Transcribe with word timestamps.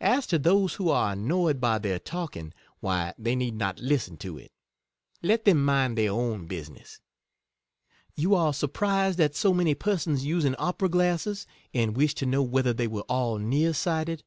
As 0.00 0.26
to 0.28 0.38
those 0.38 0.76
who 0.76 0.88
are 0.88 1.12
annoyed 1.12 1.60
by 1.60 1.76
their 1.76 1.98
talking, 1.98 2.54
why 2.80 3.12
they 3.18 3.36
need 3.36 3.54
not 3.54 3.78
listen 3.80 4.16
to 4.16 4.38
it; 4.38 4.50
let 5.22 5.44
them 5.44 5.62
mind 5.62 5.98
their 5.98 6.10
own 6.12 6.46
business. 6.46 7.02
You 8.16 8.34
are 8.34 8.54
surprised 8.54 9.20
at 9.20 9.36
so 9.36 9.52
many 9.52 9.74
persons 9.74 10.24
using 10.24 10.54
opera 10.54 10.88
glasses, 10.88 11.46
and 11.74 11.94
wish 11.94 12.14
to 12.14 12.24
know 12.24 12.42
whether 12.42 12.72
they 12.72 12.86
were 12.88 13.04
all 13.10 13.36
near 13.36 13.74
sighted. 13.74 14.24